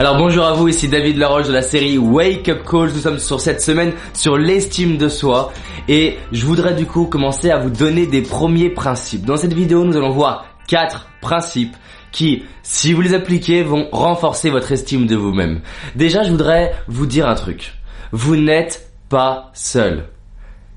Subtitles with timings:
[0.00, 2.90] Alors bonjour à vous, ici David Laroche de la série Wake Up Calls.
[2.94, 5.52] Nous sommes sur cette semaine sur l'estime de soi
[5.88, 9.26] et je voudrais du coup commencer à vous donner des premiers principes.
[9.26, 11.76] Dans cette vidéo, nous allons voir quatre principes
[12.12, 15.60] qui, si vous les appliquez, vont renforcer votre estime de vous-même.
[15.96, 17.74] Déjà, je voudrais vous dire un truc.
[18.10, 20.06] Vous n'êtes pas seul.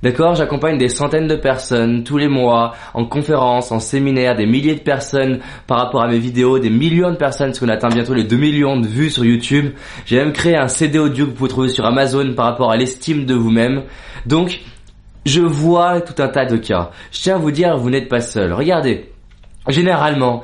[0.04, 4.76] D'accord J'accompagne des centaines de personnes tous les mois en conférences, en séminaires, des milliers
[4.76, 8.14] de personnes par rapport à mes vidéos, des millions de personnes, parce qu'on atteint bientôt
[8.14, 9.72] les 2 millions de vues sur YouTube.
[10.06, 12.76] J'ai même créé un CD audio que vous pouvez trouver sur Amazon par rapport à
[12.76, 13.84] l'estime de vous-même.
[14.26, 14.60] Donc,
[15.26, 16.92] je vois tout un tas de cas.
[17.14, 18.52] Je tiens à vous dire, vous n'êtes pas seul.
[18.52, 19.10] Regardez,
[19.70, 20.44] généralement,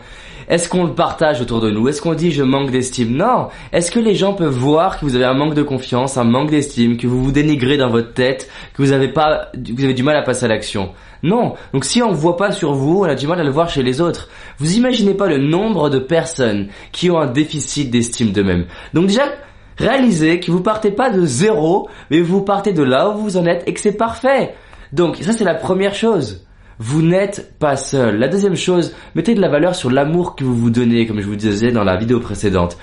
[0.49, 1.87] est-ce qu'on le partage autour de nous?
[1.87, 3.15] Est-ce qu'on dit je manque d'estime?
[3.15, 3.49] Non.
[3.71, 6.49] Est-ce que les gens peuvent voir que vous avez un manque de confiance, un manque
[6.49, 10.01] d'estime, que vous vous dénigrez dans votre tête, que vous avez pas, vous avez du
[10.01, 10.89] mal à passer à l'action?
[11.21, 11.53] Non.
[11.71, 13.69] Donc si on ne voit pas sur vous, on a du mal à le voir
[13.69, 14.27] chez les autres.
[14.57, 18.65] Vous imaginez pas le nombre de personnes qui ont un déficit d'estime d'eux-mêmes.
[18.95, 19.25] Donc déjà,
[19.77, 23.45] réalisez que vous partez pas de zéro, mais vous partez de là où vous en
[23.45, 24.55] êtes et que c'est parfait.
[24.93, 26.43] Donc ça c'est la première chose.
[26.79, 28.17] Vous n'êtes pas seul.
[28.17, 31.27] La deuxième chose, mettez de la valeur sur l'amour que vous vous donnez, comme je
[31.27, 32.77] vous disais dans la vidéo précédente.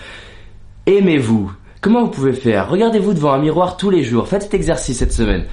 [0.85, 1.51] Aimez-vous.
[1.81, 2.69] Comment vous pouvez faire?
[2.69, 4.29] Regardez-vous devant un miroir tous les jours.
[4.29, 5.47] Faites cet exercice cette semaine.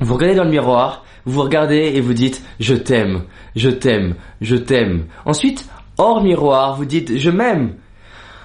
[0.00, 3.22] Vous regardez dans le miroir, vous regardez et vous dites je t'aime,
[3.56, 5.06] je t'aime, je t'aime.
[5.24, 7.72] Ensuite, hors miroir, vous dites je m'aime.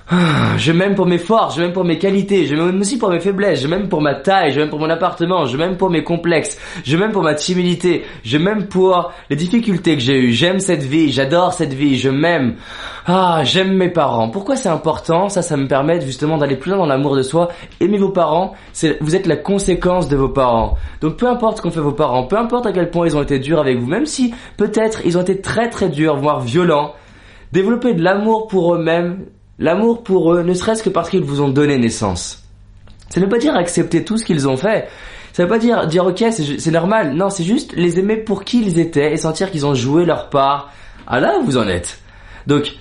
[0.09, 3.09] Ah, je m'aime pour mes forces, je m'aime pour mes qualités, je m'aime aussi pour
[3.09, 5.89] mes faiblesses, je m'aime pour ma taille, je m'aime pour mon appartement, je m'aime pour
[5.89, 10.31] mes complexes, je m'aime pour ma timidité, je m'aime pour les difficultés que j'ai eues,
[10.33, 12.55] j'aime cette vie, j'adore cette vie, je m'aime.
[13.05, 14.29] Ah, j'aime mes parents.
[14.29, 15.29] Pourquoi c'est important?
[15.29, 17.49] Ça, ça me permet justement d'aller plus loin dans l'amour de soi.
[17.79, 18.53] Aimer vos parents,
[18.99, 20.77] vous êtes la conséquence de vos parents.
[20.99, 23.23] Donc peu importe ce qu'ont fait vos parents, peu importe à quel point ils ont
[23.23, 26.93] été durs avec vous, même si peut-être ils ont été très très durs, voire violents,
[27.53, 29.25] développer de l'amour pour eux-mêmes
[29.63, 32.43] L'amour pour eux, ne serait-ce que parce qu'ils vous ont donné naissance.
[33.07, 34.89] Ça ne veut pas dire accepter tout ce qu'ils ont fait.
[35.31, 37.13] Ça ne veut pas dire dire ok c'est normal.
[37.13, 40.29] Non, c'est juste les aimer pour qui ils étaient et sentir qu'ils ont joué leur
[40.29, 40.73] part.
[41.07, 42.01] Ah là vous en êtes.
[42.45, 42.73] Donc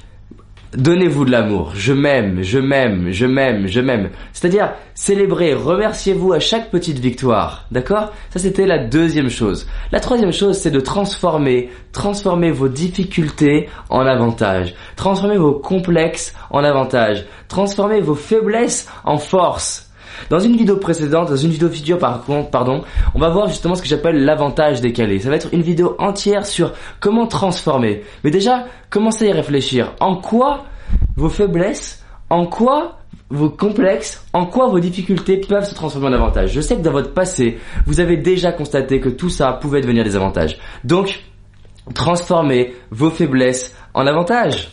[0.75, 1.73] Donnez-vous de l'amour.
[1.75, 4.09] Je m'aime, je m'aime, je m'aime, je m'aime.
[4.33, 7.67] C'est-à-dire, célébrez, remerciez-vous à chaque petite victoire.
[7.71, 8.11] D'accord?
[8.31, 9.67] Ça, c'était la deuxième chose.
[9.91, 14.75] La troisième chose, c'est de transformer, transformer vos difficultés en avantages.
[14.97, 17.27] Transformer vos complexes en avantages.
[17.49, 19.92] Transformer vos faiblesses en force.
[20.31, 22.83] Dans une vidéo précédente, dans une vidéo future par contre, pardon,
[23.15, 25.19] on va voir justement ce que j'appelle l'avantage décalé.
[25.19, 28.03] Ça va être une vidéo entière sur comment transformer.
[28.25, 29.93] Mais déjà, commencez à y réfléchir.
[30.01, 30.65] En quoi
[31.17, 32.99] vos faiblesses, en quoi
[33.31, 36.53] vos complexes, en quoi vos difficultés peuvent se transformer en avantages.
[36.53, 40.05] Je sais que dans votre passé, vous avez déjà constaté que tout ça pouvait devenir
[40.05, 40.59] des avantages.
[40.85, 41.25] Donc,
[41.95, 44.71] transformez vos faiblesses en avantages.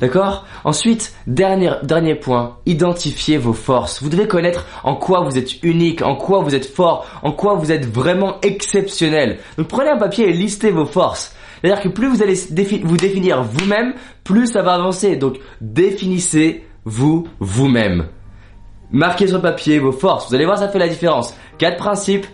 [0.00, 0.46] D'accord?
[0.64, 4.02] Ensuite, dernier, dernier point, identifiez vos forces.
[4.02, 7.54] Vous devez connaître en quoi vous êtes unique, en quoi vous êtes fort, en quoi
[7.54, 9.38] vous êtes vraiment exceptionnel.
[9.56, 11.34] Donc prenez un papier et listez vos forces.
[11.60, 12.34] C'est-à-dire que plus vous allez
[12.84, 15.16] vous définir vous-même, plus ça va avancer.
[15.16, 18.06] Donc définissez-vous vous-même.
[18.90, 20.28] Marquez sur papier vos forces.
[20.28, 21.34] Vous allez voir, ça fait la différence.
[21.58, 22.26] Quatre principes,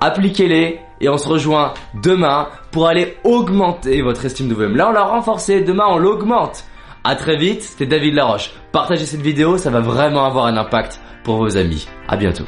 [0.00, 4.76] appliquez-les et on se rejoint demain pour aller augmenter votre estime de vous-même.
[4.76, 6.64] Là, on l'a renforcé, demain, on l'augmente.
[7.04, 8.50] À très vite, c'était David Laroche.
[8.70, 11.88] Partagez cette vidéo, ça va vraiment avoir un impact pour vos amis.
[12.06, 12.44] À bientôt.